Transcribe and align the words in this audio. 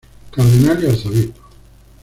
Cardenal 0.31 0.81
y 0.83 0.87
arzobispo. 0.87 1.41